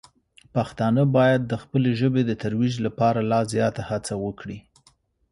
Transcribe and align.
پښتانه 0.53 1.03
باید 1.17 1.41
د 1.45 1.53
خپلې 1.63 1.91
ژبې 1.99 2.21
د 2.25 2.31
ترویج 2.41 2.73
لپاره 2.85 3.19
لا 3.31 3.39
زیاته 3.53 3.81
هڅه 3.89 4.13
وکړي. 4.25 4.59